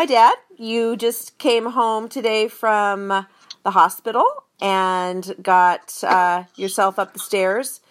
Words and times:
Hi, 0.00 0.06
Dad. 0.06 0.36
You 0.56 0.96
just 0.96 1.36
came 1.36 1.66
home 1.66 2.08
today 2.08 2.48
from 2.48 3.08
the 3.08 3.70
hospital 3.70 4.24
and 4.58 5.34
got 5.42 6.02
uh, 6.02 6.44
yourself 6.56 6.98
up 6.98 7.12
the 7.12 7.18
stairs 7.18 7.82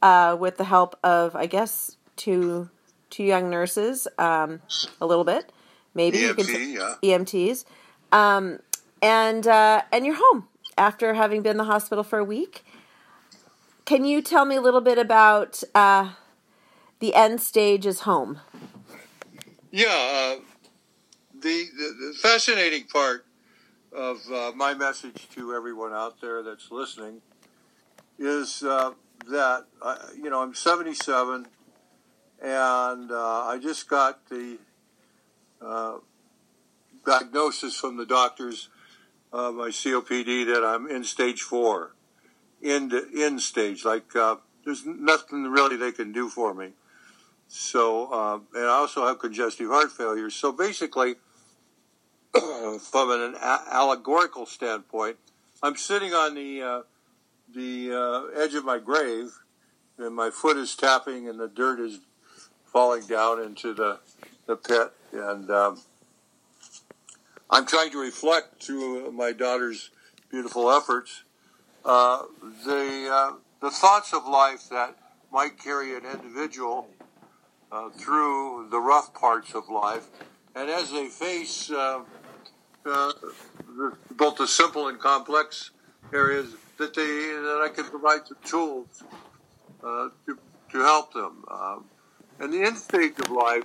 uh, 0.00 0.34
with 0.40 0.56
the 0.56 0.64
help 0.64 0.98
of, 1.04 1.36
I 1.36 1.44
guess, 1.44 1.98
two 2.16 2.70
two 3.10 3.22
young 3.22 3.50
nurses, 3.50 4.08
um, 4.16 4.62
a 4.98 5.04
little 5.04 5.24
bit, 5.24 5.52
maybe 5.92 6.16
EMT, 6.16 6.46
t- 6.46 6.74
yeah. 6.74 6.94
EMTs, 7.02 7.66
um, 8.12 8.60
and 9.02 9.46
uh, 9.46 9.82
and 9.92 10.06
you're 10.06 10.16
home 10.18 10.48
after 10.78 11.12
having 11.12 11.42
been 11.42 11.50
in 11.50 11.56
the 11.58 11.64
hospital 11.64 12.02
for 12.02 12.18
a 12.18 12.24
week. 12.24 12.64
Can 13.84 14.06
you 14.06 14.22
tell 14.22 14.46
me 14.46 14.56
a 14.56 14.62
little 14.62 14.80
bit 14.80 14.96
about 14.96 15.62
uh, 15.74 16.12
the 17.00 17.14
end 17.14 17.42
stage 17.42 17.84
is 17.84 18.00
home? 18.00 18.40
Yeah, 19.70 20.38
uh, 20.38 20.40
the, 21.42 21.64
the, 21.76 22.06
the 22.06 22.14
fascinating 22.20 22.84
part 22.84 23.24
of 23.92 24.20
uh, 24.32 24.52
my 24.54 24.74
message 24.74 25.28
to 25.34 25.54
everyone 25.54 25.92
out 25.92 26.20
there 26.20 26.42
that's 26.42 26.70
listening 26.70 27.20
is 28.18 28.62
uh, 28.62 28.92
that 29.30 29.66
uh, 29.80 29.96
you 30.16 30.28
know 30.30 30.42
I'm 30.42 30.54
77 30.54 31.46
and 32.42 33.10
uh, 33.10 33.44
I 33.44 33.58
just 33.60 33.88
got 33.88 34.28
the 34.28 34.58
uh, 35.60 35.98
diagnosis 37.04 37.76
from 37.76 37.96
the 37.96 38.06
doctors 38.06 38.68
of 39.32 39.54
my 39.54 39.68
COPD 39.68 40.46
that 40.46 40.64
I'm 40.64 40.88
in 40.88 41.04
stage 41.04 41.42
four, 41.42 41.94
in 42.62 42.90
in 43.14 43.38
stage. 43.38 43.84
Like 43.84 44.14
uh, 44.14 44.36
there's 44.64 44.84
nothing 44.86 45.44
really 45.44 45.76
they 45.76 45.92
can 45.92 46.12
do 46.12 46.28
for 46.28 46.54
me. 46.54 46.70
So, 47.50 48.44
and 48.54 48.64
I 48.64 48.68
also 48.68 49.06
have 49.06 49.18
congestive 49.18 49.68
heart 49.68 49.90
failure. 49.90 50.28
So 50.28 50.52
basically, 50.52 51.16
from 52.80 53.10
an 53.10 53.36
allegorical 53.40 54.46
standpoint, 54.46 55.16
I'm 55.62 55.76
sitting 55.76 56.12
on 56.12 56.34
the 56.34 56.62
uh, 56.62 56.82
the 57.54 57.92
uh, 57.92 58.40
edge 58.40 58.54
of 58.54 58.64
my 58.64 58.78
grave, 58.78 59.30
and 59.98 60.14
my 60.14 60.30
foot 60.30 60.56
is 60.56 60.76
tapping, 60.76 61.28
and 61.28 61.40
the 61.40 61.48
dirt 61.48 61.80
is 61.80 62.00
falling 62.64 63.06
down 63.06 63.42
into 63.42 63.74
the 63.74 64.00
the 64.46 64.56
pit, 64.56 64.92
and 65.12 65.50
um, 65.50 65.80
I'm 67.50 67.66
trying 67.66 67.90
to 67.92 67.98
reflect 67.98 68.62
through 68.62 69.10
my 69.12 69.32
daughter's 69.32 69.90
beautiful 70.30 70.70
efforts 70.70 71.24
uh, 71.84 72.24
the 72.64 73.08
uh, 73.10 73.32
the 73.60 73.70
thoughts 73.70 74.12
of 74.12 74.26
life 74.26 74.68
that 74.70 74.96
might 75.32 75.58
carry 75.58 75.96
an 75.96 76.04
individual 76.04 76.88
uh, 77.72 77.88
through 77.90 78.68
the 78.70 78.78
rough 78.78 79.14
parts 79.14 79.54
of 79.54 79.68
life, 79.68 80.06
and 80.54 80.68
as 80.70 80.90
they 80.90 81.06
face 81.06 81.70
uh, 82.86 83.12
both 84.12 84.36
the 84.36 84.46
simple 84.46 84.88
and 84.88 84.98
complex 84.98 85.70
areas, 86.12 86.54
that 86.78 86.94
they 86.94 87.02
that 87.02 87.60
I 87.62 87.70
can 87.74 87.84
provide 87.84 88.20
the 88.28 88.36
tools 88.48 89.02
uh, 89.82 90.08
to 90.26 90.38
to 90.72 90.78
help 90.80 91.12
them. 91.12 91.44
Um, 91.50 91.84
and 92.40 92.52
the 92.52 92.62
end 92.62 92.76
stage 92.76 93.18
of 93.18 93.30
life 93.30 93.64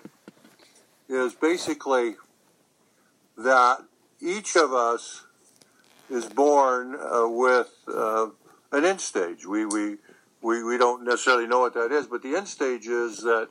is 1.07 1.33
basically 1.33 2.15
that 3.37 3.79
each 4.21 4.55
of 4.55 4.73
us 4.73 5.25
is 6.09 6.25
born 6.25 6.95
uh, 6.95 7.27
with 7.27 7.71
uh, 7.87 8.27
an 8.71 8.85
end 8.85 9.01
stage. 9.01 9.45
We, 9.45 9.65
we 9.65 9.97
we 10.41 10.63
we 10.63 10.77
don't 10.77 11.03
necessarily 11.03 11.47
know 11.47 11.59
what 11.59 11.73
that 11.73 11.91
is, 11.91 12.07
but 12.07 12.21
the 12.21 12.35
end 12.35 12.47
stage 12.47 12.87
is 12.87 13.21
that 13.21 13.49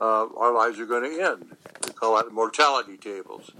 uh, 0.00 0.26
our 0.36 0.54
lives 0.54 0.78
are 0.78 0.86
going 0.86 1.10
to 1.10 1.22
end. 1.22 1.56
We 1.86 1.92
call 1.92 2.16
that 2.16 2.32
mortality 2.32 2.96
tables. 2.96 3.50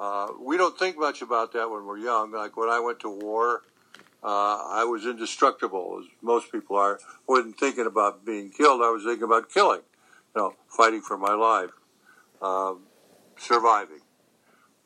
Uh, 0.00 0.28
we 0.40 0.56
don't 0.56 0.78
think 0.78 0.98
much 0.98 1.20
about 1.20 1.52
that 1.52 1.70
when 1.70 1.84
we're 1.84 1.98
young. 1.98 2.32
Like 2.32 2.56
when 2.56 2.70
I 2.70 2.80
went 2.80 3.00
to 3.00 3.10
war, 3.10 3.62
uh, 4.24 4.56
I 4.70 4.84
was 4.84 5.04
indestructible, 5.04 6.00
as 6.00 6.06
most 6.22 6.50
people 6.50 6.76
are. 6.76 6.98
I 6.98 7.18
wasn't 7.28 7.60
thinking 7.60 7.84
about 7.86 8.24
being 8.24 8.50
killed. 8.50 8.80
I 8.80 8.90
was 8.90 9.04
thinking 9.04 9.24
about 9.24 9.52
killing, 9.52 9.82
you 10.34 10.40
know, 10.40 10.54
fighting 10.68 11.02
for 11.02 11.18
my 11.18 11.34
life, 11.34 11.70
um, 12.40 12.84
surviving. 13.38 14.00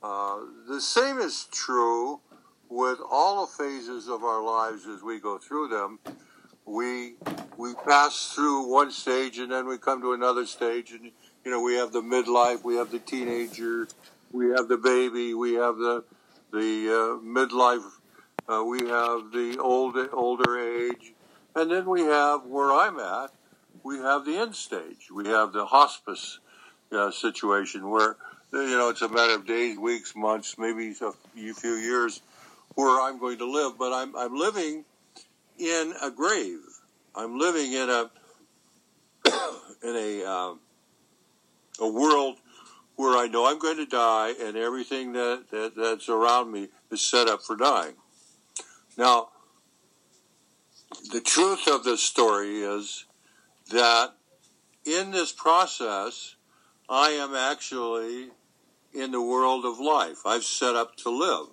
Uh, 0.02 0.40
the 0.68 0.80
same 0.80 1.18
is 1.18 1.46
true 1.52 2.20
with 2.68 2.98
all 3.08 3.46
the 3.46 3.52
phases 3.52 4.08
of 4.08 4.24
our 4.24 4.42
lives 4.42 4.84
as 4.86 5.00
we 5.02 5.20
go 5.20 5.38
through 5.38 5.68
them. 5.68 6.00
We 6.66 7.14
we 7.56 7.74
pass 7.86 8.32
through 8.34 8.68
one 8.68 8.90
stage 8.90 9.38
and 9.38 9.52
then 9.52 9.68
we 9.68 9.78
come 9.78 10.00
to 10.00 10.12
another 10.12 10.44
stage, 10.44 10.90
and 10.90 11.12
you 11.44 11.50
know 11.50 11.60
we 11.60 11.74
have 11.74 11.92
the 11.92 12.02
midlife, 12.02 12.64
we 12.64 12.76
have 12.76 12.90
the 12.90 12.98
teenager, 12.98 13.86
we 14.34 14.48
have 14.50 14.66
the 14.68 14.76
baby, 14.76 15.32
we 15.32 15.54
have 15.54 15.76
the 15.76 16.04
the 16.52 16.58
uh, 16.58 17.24
midlife, 17.24 17.88
uh, 18.48 18.62
we 18.64 18.80
have 18.88 19.32
the 19.32 19.56
old 19.60 19.96
older 20.12 20.58
age, 20.58 21.14
and 21.54 21.70
then 21.70 21.88
we 21.88 22.02
have 22.02 22.44
where 22.44 22.72
I'm 22.72 22.98
at. 22.98 23.30
We 23.82 23.98
have 23.98 24.24
the 24.24 24.36
end 24.36 24.54
stage. 24.54 25.10
We 25.12 25.28
have 25.28 25.52
the 25.52 25.66
hospice 25.66 26.40
uh, 26.92 27.10
situation 27.10 27.88
where 27.88 28.16
you 28.52 28.76
know 28.76 28.88
it's 28.88 29.02
a 29.02 29.08
matter 29.08 29.36
of 29.36 29.46
days, 29.46 29.78
weeks, 29.78 30.14
months, 30.16 30.56
maybe 30.58 30.94
a 31.00 31.12
few 31.54 31.74
years 31.74 32.20
where 32.74 33.00
I'm 33.00 33.20
going 33.20 33.38
to 33.38 33.50
live. 33.50 33.78
But 33.78 33.92
I'm 33.92 34.16
I'm 34.16 34.34
living 34.34 34.84
in 35.58 35.94
a 36.02 36.10
grave. 36.10 36.58
I'm 37.14 37.38
living 37.38 37.72
in 37.72 37.88
a 37.88 38.10
in 39.82 39.96
a 39.96 40.24
uh, 40.24 40.54
a 41.80 41.88
world 41.88 42.38
where 42.96 43.16
I 43.16 43.26
know 43.26 43.46
I'm 43.46 43.58
going 43.58 43.78
to 43.78 43.86
die, 43.86 44.34
and 44.40 44.56
everything 44.56 45.12
that, 45.14 45.46
that 45.50 45.72
that's 45.76 46.08
around 46.08 46.52
me 46.52 46.68
is 46.90 47.00
set 47.00 47.28
up 47.28 47.42
for 47.42 47.56
dying. 47.56 47.94
Now, 48.96 49.30
the 51.12 51.20
truth 51.20 51.66
of 51.66 51.82
this 51.82 52.02
story 52.02 52.60
is 52.60 53.06
that 53.70 54.14
in 54.84 55.10
this 55.10 55.32
process, 55.32 56.36
I 56.88 57.10
am 57.10 57.34
actually 57.34 58.28
in 58.92 59.10
the 59.10 59.22
world 59.22 59.64
of 59.64 59.80
life. 59.80 60.18
I've 60.24 60.44
set 60.44 60.76
up 60.76 60.96
to 60.98 61.10
live. 61.10 61.48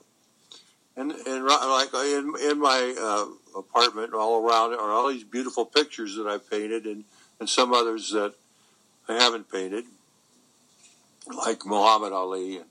And, 0.95 1.11
and 1.11 1.45
like 1.45 1.93
in, 1.93 2.33
in 2.43 2.59
my 2.59 2.93
uh, 2.99 3.57
apartment, 3.57 4.13
all 4.13 4.45
around 4.45 4.73
are 4.73 4.91
all 4.91 5.09
these 5.09 5.23
beautiful 5.23 5.65
pictures 5.65 6.15
that 6.17 6.27
I've 6.27 6.47
painted, 6.49 6.85
and, 6.85 7.05
and 7.39 7.49
some 7.49 7.73
others 7.73 8.11
that 8.11 8.35
I 9.07 9.13
haven't 9.13 9.49
painted, 9.49 9.85
like 11.27 11.65
Muhammad 11.65 12.13
Ali. 12.13 12.61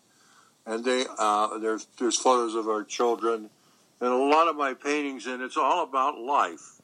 And 0.66 0.84
they 0.84 1.06
uh, 1.18 1.58
there's 1.58 1.86
there's 1.98 2.16
photos 2.16 2.54
of 2.54 2.68
our 2.68 2.84
children, 2.84 3.50
and 4.00 4.12
a 4.12 4.16
lot 4.16 4.48
of 4.48 4.56
my 4.56 4.74
paintings, 4.74 5.26
and 5.26 5.42
it's 5.42 5.56
all 5.56 5.82
about 5.82 6.18
life, 6.18 6.80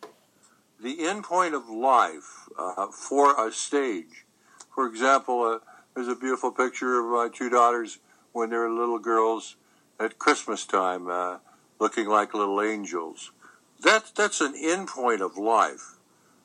the 0.82 1.06
end 1.06 1.24
point 1.24 1.54
of 1.54 1.68
life 1.68 2.48
uh, 2.58 2.86
for 2.88 3.46
a 3.46 3.52
stage. 3.52 4.24
For 4.74 4.86
example, 4.86 5.42
uh, 5.42 5.58
there's 5.94 6.08
a 6.08 6.14
beautiful 6.14 6.52
picture 6.52 7.00
of 7.00 7.06
my 7.06 7.28
two 7.34 7.48
daughters 7.48 7.98
when 8.32 8.50
they 8.50 8.56
were 8.56 8.70
little 8.70 8.98
girls 8.98 9.56
at 9.98 10.18
Christmas 10.18 10.66
time, 10.66 11.08
uh, 11.08 11.38
looking 11.78 12.06
like 12.06 12.34
little 12.34 12.60
angels. 12.60 13.32
That, 13.80 14.12
that's 14.14 14.42
an 14.42 14.54
end 14.54 14.88
point 14.88 15.22
of 15.22 15.38
life. 15.38 15.96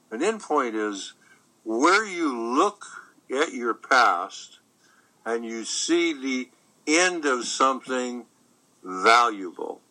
An 0.10 0.24
end 0.24 0.42
point 0.42 0.74
is 0.74 1.14
where 1.66 2.06
you 2.06 2.56
look 2.56 2.86
at 3.30 3.54
your 3.54 3.74
past 3.74 4.60
and 5.26 5.46
you 5.46 5.64
see 5.66 6.14
the 6.14 6.50
end 6.88 7.26
of 7.26 7.46
something 7.46 8.26
valuable. 8.84 9.82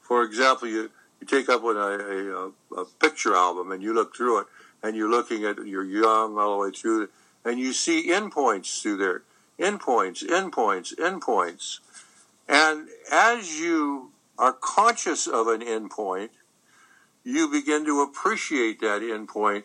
For 0.00 0.22
example, 0.22 0.68
you, 0.68 0.90
you 1.20 1.26
take 1.26 1.48
up 1.48 1.62
with 1.62 1.76
a, 1.76 2.52
a, 2.72 2.80
a 2.80 2.84
picture 3.00 3.34
album 3.34 3.72
and 3.72 3.82
you 3.82 3.94
look 3.94 4.14
through 4.14 4.40
it 4.40 4.46
and 4.82 4.96
you're 4.96 5.10
looking 5.10 5.44
at 5.44 5.64
you're 5.66 5.84
young 5.84 6.38
all 6.38 6.58
the 6.58 6.66
way 6.66 6.70
through 6.70 7.08
and 7.44 7.58
you 7.58 7.72
see 7.72 8.08
endpoints 8.08 8.80
through 8.80 8.98
there. 8.98 9.22
Endpoints, 9.58 10.26
endpoints, 10.26 10.94
endpoints. 10.96 11.78
And 12.48 12.88
as 13.10 13.60
you 13.60 14.10
are 14.38 14.52
conscious 14.52 15.26
of 15.26 15.46
an 15.46 15.60
endpoint, 15.60 16.30
you 17.24 17.48
begin 17.48 17.84
to 17.84 18.02
appreciate 18.02 18.80
that 18.80 19.02
endpoint 19.02 19.64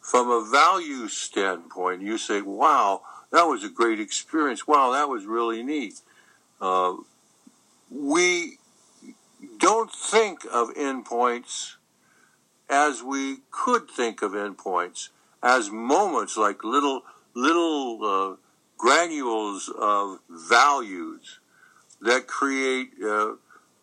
from 0.00 0.30
a 0.30 0.44
value 0.50 1.08
standpoint. 1.08 2.02
You 2.02 2.18
say, 2.18 2.40
wow, 2.40 3.02
that 3.32 3.44
was 3.44 3.64
a 3.64 3.68
great 3.68 4.00
experience. 4.00 4.66
Wow, 4.66 4.92
that 4.92 5.08
was 5.08 5.24
really 5.24 5.62
neat. 5.62 6.00
Uh, 6.60 6.94
we 7.90 8.58
don't 9.58 9.90
think 9.90 10.44
of 10.44 10.68
endpoints 10.74 11.74
as 12.70 13.02
we 13.02 13.38
could 13.50 13.90
think 13.90 14.22
of 14.22 14.32
endpoints 14.32 15.08
as 15.42 15.70
moments 15.70 16.36
like 16.36 16.62
little 16.62 17.02
little 17.34 18.04
uh, 18.04 18.36
granules 18.78 19.70
of 19.78 20.18
values 20.28 21.40
that 22.00 22.26
create 22.26 22.90
uh, 23.02 23.32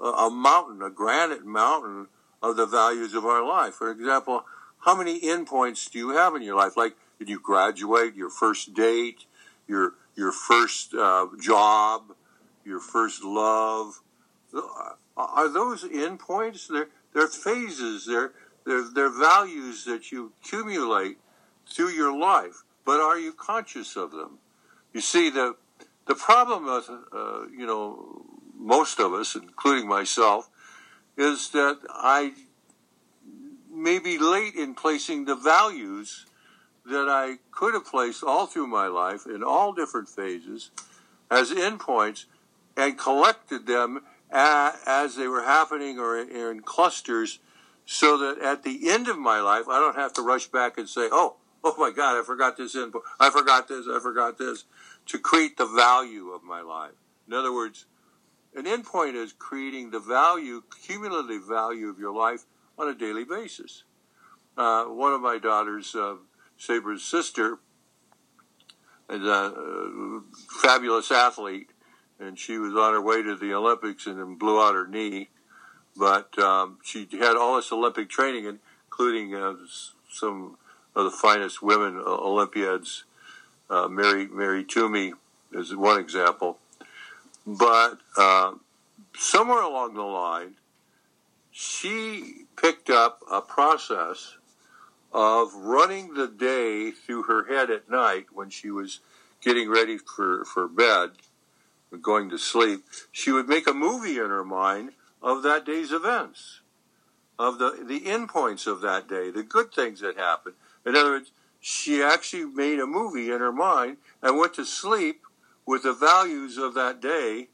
a 0.04 0.30
mountain, 0.30 0.82
a 0.82 0.90
granite 0.90 1.46
mountain 1.46 2.08
of 2.42 2.56
the 2.56 2.66
values 2.66 3.14
of 3.14 3.26
our 3.26 3.46
life. 3.46 3.74
For 3.74 3.92
example, 3.92 4.44
how 4.80 4.96
many 4.96 5.20
endpoints 5.22 5.90
do 5.90 5.98
you 5.98 6.10
have 6.10 6.36
in 6.36 6.42
your 6.42 6.56
life? 6.56 6.78
Like, 6.78 6.96
did 7.18 7.30
you 7.30 7.40
graduate, 7.40 8.16
your 8.16 8.30
first 8.30 8.74
date, 8.74 9.26
your 9.70 9.94
your 10.16 10.32
first 10.34 10.94
uh, 10.94 11.28
job, 11.40 12.14
your 12.66 12.80
first 12.80 13.24
love. 13.24 14.02
Are 15.16 15.48
those 15.48 15.84
endpoints? 15.84 16.68
They're, 16.68 16.90
they're 17.14 17.28
phases. 17.28 18.06
They're, 18.06 18.32
they're, 18.66 18.84
they're 18.94 19.10
values 19.10 19.86
that 19.86 20.12
you 20.12 20.34
accumulate 20.42 21.18
through 21.68 21.90
your 21.90 22.18
life. 22.18 22.64
But 22.86 23.00
are 23.00 23.20
you 23.20 23.32
conscious 23.34 23.96
of 23.96 24.12
them? 24.12 24.40
You 24.94 25.02
see, 25.02 25.30
the, 25.30 25.56
the 26.08 26.16
problem 26.16 26.66
with, 26.66 26.90
uh, 26.90 27.48
you 27.48 27.66
know, 27.66 28.26
most 28.58 29.00
of 29.00 29.14
us, 29.14 29.36
including 29.36 29.88
myself, 29.88 30.50
is 31.18 31.50
that 31.52 31.80
I 31.90 32.34
may 33.72 34.00
be 34.00 34.18
late 34.18 34.56
in 34.56 34.74
placing 34.74 35.26
the 35.26 35.36
values 35.36 36.26
that 36.90 37.08
I 37.10 37.38
could 37.52 37.74
have 37.74 37.86
placed 37.86 38.24
all 38.24 38.46
through 38.46 38.68
my 38.68 38.88
life 38.88 39.26
in 39.26 39.44
all 39.44 39.74
different 39.74 40.10
phases 40.10 40.72
as 41.32 41.52
endpoints 41.52 42.26
and 42.76 42.98
collected 42.98 43.68
them 43.68 44.02
as 44.32 45.16
they 45.16 45.28
were 45.28 45.44
happening 45.44 46.00
or 46.00 46.18
in 46.18 46.62
clusters 46.62 47.40
so 47.86 48.18
that 48.18 48.40
at 48.44 48.64
the 48.64 48.90
end 48.90 49.08
of 49.08 49.18
my 49.18 49.40
life, 49.42 49.68
I 49.68 49.80
don't 49.80 49.96
have 49.96 50.14
to 50.14 50.22
rush 50.22 50.48
back 50.48 50.78
and 50.78 50.88
say, 50.88 51.10
oh, 51.12 51.38
oh 51.64 51.76
my 51.78 51.92
God, 51.92 52.20
I 52.20 52.24
forgot 52.24 52.56
this 52.58 52.76
input. 52.76 53.02
I 53.20 53.30
forgot 53.32 53.68
this. 53.68 53.88
I 53.92 54.00
forgot 54.00 54.38
this 54.38 54.66
to 55.08 55.18
create 55.18 55.58
the 55.58 55.66
value 55.66 56.30
of 56.30 56.44
my 56.44 56.62
life. 56.62 56.94
In 57.28 57.34
other 57.34 57.54
words, 57.54 57.86
an 58.56 58.66
endpoint 58.66 59.16
is 59.16 59.34
creating 59.34 59.92
the 59.92 60.00
value, 60.00 60.64
cumulative 60.86 61.48
value 61.48 61.90
of 61.90 62.00
your 62.00 62.14
life 62.14 62.46
on 62.78 62.88
a 62.88 62.94
daily 62.94 63.24
basis. 63.24 63.84
Uh, 64.58 64.86
one 64.86 65.14
of 65.14 65.22
my 65.22 65.38
daughters, 65.38 65.96
uh, 65.96 66.16
Sabra's 66.60 67.04
sister, 67.04 67.58
is 69.10 69.24
a 69.24 70.22
fabulous 70.62 71.12
athlete, 71.12 71.70
and 72.20 72.38
she 72.38 72.58
was 72.58 72.76
on 72.76 72.94
her 72.94 73.02
way 73.02 73.24
to 73.24 73.36
the 73.36 73.54
Olympics 73.54 74.06
and 74.06 74.20
then 74.20 74.36
blew 74.36 74.62
out 74.62 74.76
her 74.76 74.88
knee. 74.88 75.30
But 75.98 76.38
um, 76.38 76.78
she 76.84 77.08
had 77.12 77.36
all 77.36 77.56
this 77.56 77.72
Olympic 77.72 78.10
training, 78.10 78.60
including 78.86 79.34
uh, 79.34 79.56
some 80.12 80.58
of 80.96 81.06
the 81.06 81.12
finest 81.12 81.62
women 81.62 81.98
uh, 81.98 82.10
Olympiads. 82.10 83.06
Uh, 83.70 83.88
Mary 83.88 84.28
Mary 84.28 84.64
Twomey 84.64 85.14
is 85.54 85.76
one 85.76 86.00
example. 86.00 86.60
But 87.46 87.98
uh, 88.18 88.54
somewhere 89.16 89.62
along 89.62 89.96
the 89.96 90.04
line, 90.04 90.56
she 91.52 92.46
picked 92.56 92.90
up 92.90 93.22
a 93.32 93.42
process 93.42 94.38
of 95.12 95.54
running 95.54 96.14
the 96.14 96.28
day 96.28 96.92
through 96.92 97.24
her 97.24 97.46
head 97.46 97.70
at 97.70 97.90
night 97.90 98.28
when 98.32 98.50
she 98.50 98.70
was 98.70 99.00
getting 99.42 99.70
ready 99.70 99.98
for, 99.98 100.46
for 100.46 100.68
bed, 100.68 101.12
going 102.02 102.30
to 102.30 102.38
sleep. 102.38 102.84
She 103.12 103.32
would 103.32 103.48
make 103.48 103.68
a 103.68 103.74
movie 103.74 104.18
in 104.18 104.30
her 104.30 104.44
mind 104.44 104.92
of 105.22 105.44
that 105.44 105.66
day's 105.66 105.92
events, 105.92 106.62
of 107.38 107.58
the, 107.58 107.84
the 107.84 108.02
endpoints 108.02 108.68
of 108.68 108.82
that 108.82 109.08
day, 109.08 109.32
the 109.32 109.44
good 109.44 109.74
things 109.74 110.02
that 110.02 110.18
happened. 110.18 110.56
In 110.86 110.96
other 110.96 111.12
words, 111.12 111.32
she 111.60 112.02
actually 112.02 112.46
made 112.46 112.80
a 112.80 112.88
movie 112.88 113.32
in 113.32 113.40
her 113.40 113.52
mind 113.52 113.98
and 114.22 114.38
went 114.38 114.54
to 114.56 114.66
sleep 114.66 115.22
with 115.66 115.84
the 115.84 115.94
values 115.94 116.58
of 116.58 116.74
that 116.76 117.02
day 117.02 117.48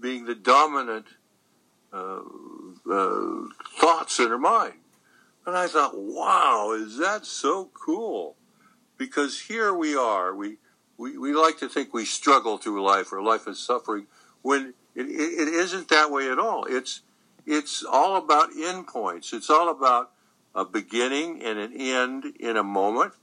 being 0.00 0.24
the 0.24 0.34
dominant 0.34 1.06
uh, 1.92 2.20
uh, 2.90 3.42
thoughts 3.78 4.18
in 4.18 4.28
her 4.28 4.38
mind. 4.38 4.74
And 5.50 5.58
I 5.58 5.66
thought, 5.66 5.98
wow, 5.98 6.70
is 6.78 6.96
that 6.98 7.26
so 7.26 7.70
cool? 7.74 8.36
Because 8.96 9.40
here 9.40 9.74
we 9.74 9.96
are, 9.96 10.32
we, 10.32 10.58
we, 10.96 11.18
we 11.18 11.34
like 11.34 11.58
to 11.58 11.68
think 11.68 11.92
we 11.92 12.04
struggle 12.04 12.56
through 12.56 12.86
life 12.86 13.12
or 13.12 13.20
life 13.20 13.48
is 13.48 13.58
suffering 13.58 14.06
when 14.42 14.74
it, 14.94 15.06
it, 15.06 15.08
it 15.08 15.48
isn't 15.48 15.88
that 15.88 16.12
way 16.12 16.30
at 16.30 16.38
all. 16.38 16.66
It's, 16.66 17.00
it's 17.46 17.82
all 17.82 18.14
about 18.14 18.52
endpoints. 18.52 19.32
It's 19.32 19.50
all 19.50 19.68
about 19.70 20.12
a 20.54 20.64
beginning 20.64 21.42
and 21.42 21.58
an 21.58 21.72
end 21.74 22.26
in 22.38 22.56
a 22.56 22.62
moment, 22.62 23.14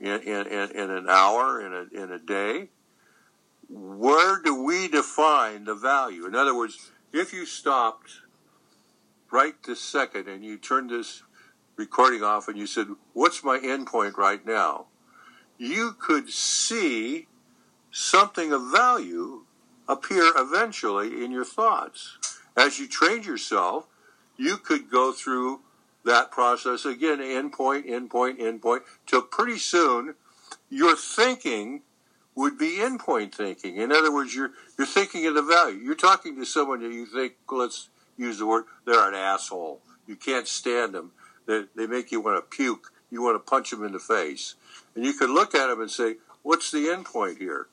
in, 0.00 0.20
in, 0.22 0.44
in, 0.48 0.70
in 0.72 0.90
an 0.90 1.06
hour, 1.08 1.60
in 1.64 1.72
a, 1.72 2.02
in 2.02 2.10
a 2.10 2.18
day. 2.18 2.70
Where 3.68 4.42
do 4.42 4.60
we 4.60 4.88
define 4.88 5.66
the 5.66 5.76
value? 5.76 6.26
In 6.26 6.34
other 6.34 6.56
words, 6.56 6.90
if 7.12 7.32
you 7.32 7.46
stopped 7.46 8.22
right 9.30 9.54
this 9.62 9.80
second 9.80 10.26
and 10.26 10.44
you 10.44 10.56
turned 10.56 10.90
this 10.90 11.22
recording 11.78 12.22
off 12.22 12.48
and 12.48 12.58
you 12.58 12.66
said, 12.66 12.88
What's 13.14 13.42
my 13.44 13.58
endpoint 13.58 14.16
right 14.16 14.44
now? 14.44 14.86
You 15.56 15.96
could 15.98 16.28
see 16.28 17.28
something 17.90 18.52
of 18.52 18.70
value 18.70 19.44
appear 19.88 20.32
eventually 20.36 21.24
in 21.24 21.30
your 21.30 21.44
thoughts. 21.44 22.18
As 22.56 22.78
you 22.78 22.86
trained 22.86 23.24
yourself, 23.24 23.86
you 24.36 24.56
could 24.56 24.90
go 24.90 25.12
through 25.12 25.60
that 26.04 26.30
process 26.30 26.84
again, 26.84 27.18
endpoint, 27.18 27.88
endpoint, 27.88 28.38
endpoint, 28.38 28.80
till 29.06 29.22
pretty 29.22 29.58
soon 29.58 30.14
your 30.68 30.96
thinking 30.96 31.82
would 32.34 32.58
be 32.58 32.78
endpoint 32.78 33.34
thinking. 33.34 33.76
In 33.76 33.90
other 33.90 34.12
words, 34.12 34.34
you're 34.34 34.52
you're 34.76 34.86
thinking 34.86 35.26
of 35.26 35.34
the 35.34 35.42
value. 35.42 35.78
You're 35.78 35.94
talking 35.94 36.36
to 36.36 36.44
someone 36.44 36.82
that 36.82 36.92
you 36.92 37.06
think, 37.06 37.34
let's 37.50 37.88
use 38.16 38.38
the 38.38 38.46
word, 38.46 38.64
they're 38.84 39.08
an 39.08 39.14
asshole. 39.14 39.80
You 40.06 40.16
can't 40.16 40.46
stand 40.46 40.94
them. 40.94 41.12
They, 41.48 41.64
they 41.74 41.86
make 41.86 42.12
you 42.12 42.20
want 42.20 42.36
to 42.36 42.56
puke. 42.56 42.92
You 43.10 43.22
want 43.22 43.34
to 43.34 43.50
punch 43.50 43.70
them 43.70 43.82
in 43.82 43.92
the 43.92 43.98
face. 43.98 44.54
And 44.94 45.04
you 45.04 45.14
can 45.14 45.34
look 45.34 45.54
at 45.54 45.68
them 45.68 45.80
and 45.80 45.90
say, 45.90 46.16
what's 46.42 46.70
the 46.70 46.90
end 46.90 47.06
point 47.06 47.38
here? 47.38 47.68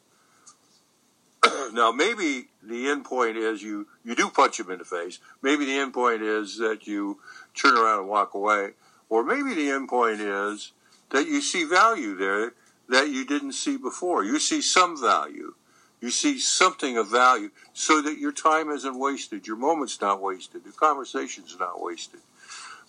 now, 1.73 1.91
maybe 1.91 2.47
the 2.63 2.87
end 2.87 3.03
point 3.03 3.35
is 3.35 3.61
you, 3.61 3.87
you 4.05 4.15
do 4.15 4.29
punch 4.29 4.57
them 4.57 4.71
in 4.71 4.79
the 4.79 4.85
face. 4.85 5.19
Maybe 5.41 5.65
the 5.65 5.77
end 5.77 5.93
point 5.93 6.21
is 6.21 6.57
that 6.57 6.87
you 6.87 7.19
turn 7.53 7.77
around 7.77 7.99
and 7.99 8.09
walk 8.09 8.33
away. 8.33 8.71
Or 9.09 9.23
maybe 9.23 9.53
the 9.53 9.69
end 9.69 9.89
point 9.89 10.21
is 10.21 10.71
that 11.11 11.27
you 11.27 11.41
see 11.41 11.65
value 11.65 12.15
there 12.15 12.53
that 12.87 13.09
you 13.09 13.25
didn't 13.25 13.53
see 13.53 13.75
before. 13.75 14.23
You 14.23 14.39
see 14.39 14.61
some 14.61 14.99
value. 14.99 15.53
You 15.99 16.11
see 16.11 16.39
something 16.39 16.97
of 16.97 17.09
value 17.09 17.49
so 17.73 18.01
that 18.01 18.19
your 18.19 18.31
time 18.31 18.69
isn't 18.69 18.97
wasted, 18.97 19.47
your 19.47 19.55
moment's 19.55 19.99
not 19.99 20.21
wasted, 20.21 20.63
the 20.63 20.71
conversation's 20.71 21.57
not 21.59 21.81
wasted. 21.81 22.19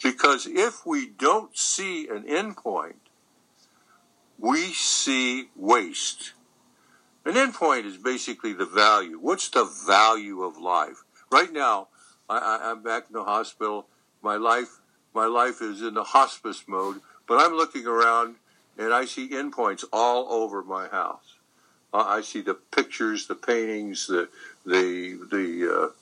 Because 0.02 0.46
if 0.46 0.84
we 0.87 1.06
don't 1.06 1.56
see 1.56 2.08
an 2.08 2.25
endpoint, 2.25 2.94
we 4.38 4.72
see 4.72 5.48
waste. 5.56 6.32
An 7.25 7.34
endpoint 7.34 7.87
is 7.87 7.96
basically 7.96 8.52
the 8.52 8.66
value. 8.66 9.18
What's 9.18 9.49
the 9.49 9.64
value 9.64 10.42
of 10.42 10.59
life? 10.59 11.02
Right 11.30 11.52
now, 11.52 11.88
I, 12.28 12.70
am 12.70 12.82
back 12.82 13.06
in 13.09 13.14
the 13.14 13.25
hospital. 13.25 13.87
My 14.23 14.37
life, 14.37 14.80
my 15.14 15.26
life 15.26 15.62
is 15.62 15.82
in 15.82 15.94
the 15.94 16.04
hospice 16.04 16.64
mode, 16.66 17.00
but 17.26 17.38
I'm 17.40 17.54
looking 17.54 17.87
around 17.87 18.37
and 18.78 18.92
I 18.92 19.06
see 19.06 19.28
endpoints 19.30 19.85
all 19.92 20.32
over 20.32 20.62
my 20.62 20.88
house. 20.88 21.35
Uh, 21.92 22.04
I 22.06 22.20
see 22.20 22.42
the 22.42 22.54
pictures, 22.54 23.26
the 23.26 23.35
paintings, 23.35 24.06
the 24.06 24.28
the 24.64 25.18
the 25.30 25.92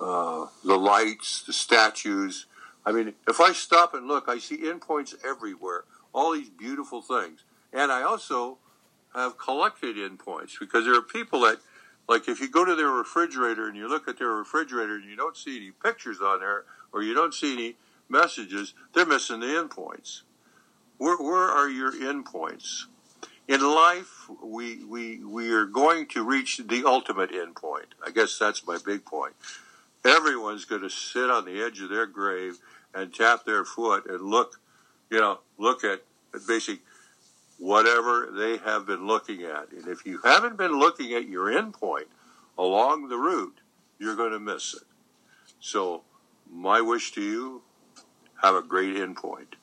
uh, 0.00 0.04
uh, 0.04 0.48
the 0.64 0.76
lights, 0.76 1.42
the 1.42 1.52
statues. 1.52 2.46
I 2.88 2.92
mean, 2.92 3.12
if 3.28 3.38
I 3.38 3.52
stop 3.52 3.92
and 3.92 4.08
look, 4.08 4.30
I 4.30 4.38
see 4.38 4.56
endpoints 4.56 5.14
everywhere. 5.22 5.84
All 6.14 6.32
these 6.32 6.48
beautiful 6.48 7.02
things, 7.02 7.44
and 7.70 7.92
I 7.92 8.02
also 8.02 8.56
have 9.14 9.36
collected 9.36 9.96
endpoints 9.96 10.58
because 10.58 10.86
there 10.86 10.94
are 10.94 11.02
people 11.02 11.40
that, 11.40 11.58
like, 12.08 12.28
if 12.28 12.40
you 12.40 12.48
go 12.48 12.64
to 12.64 12.74
their 12.74 12.88
refrigerator 12.88 13.68
and 13.68 13.76
you 13.76 13.88
look 13.88 14.08
at 14.08 14.18
their 14.18 14.28
refrigerator 14.28 14.94
and 14.96 15.04
you 15.04 15.16
don't 15.16 15.36
see 15.36 15.58
any 15.58 15.70
pictures 15.70 16.22
on 16.22 16.40
there 16.40 16.64
or 16.90 17.02
you 17.02 17.12
don't 17.12 17.34
see 17.34 17.52
any 17.52 17.76
messages, 18.08 18.72
they're 18.94 19.04
missing 19.04 19.40
the 19.40 19.48
endpoints. 19.48 20.22
Where, 20.96 21.18
where 21.18 21.50
are 21.50 21.68
your 21.68 21.92
endpoints? 21.92 22.84
In 23.48 23.60
life, 23.60 24.30
we, 24.42 24.82
we, 24.84 25.22
we 25.22 25.52
are 25.52 25.66
going 25.66 26.06
to 26.08 26.24
reach 26.24 26.56
the 26.56 26.84
ultimate 26.86 27.32
endpoint. 27.32 27.92
I 28.02 28.12
guess 28.12 28.38
that's 28.38 28.66
my 28.66 28.78
big 28.82 29.04
point. 29.04 29.34
Everyone's 30.06 30.64
going 30.64 30.82
to 30.82 30.90
sit 30.90 31.28
on 31.28 31.44
the 31.44 31.62
edge 31.62 31.82
of 31.82 31.90
their 31.90 32.06
grave 32.06 32.58
and 32.98 33.14
tap 33.14 33.44
their 33.44 33.64
foot 33.64 34.06
and 34.06 34.20
look, 34.20 34.60
you 35.10 35.20
know, 35.20 35.38
look 35.56 35.84
at 35.84 36.02
basically 36.46 36.82
whatever 37.58 38.28
they 38.32 38.56
have 38.58 38.86
been 38.86 39.06
looking 39.06 39.44
at. 39.44 39.70
And 39.72 39.86
if 39.86 40.04
you 40.04 40.20
haven't 40.24 40.56
been 40.56 40.78
looking 40.78 41.12
at 41.14 41.28
your 41.28 41.46
endpoint 41.46 42.06
along 42.56 43.08
the 43.08 43.16
route, 43.16 43.60
you're 43.98 44.16
going 44.16 44.32
to 44.32 44.40
miss 44.40 44.74
it. 44.74 44.82
So, 45.60 46.02
my 46.50 46.80
wish 46.80 47.12
to 47.12 47.22
you 47.22 47.62
have 48.42 48.54
a 48.54 48.62
great 48.62 48.96
endpoint. 48.96 49.54